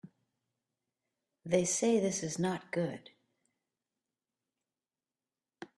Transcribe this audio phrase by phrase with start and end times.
[1.45, 3.11] They say this is not good.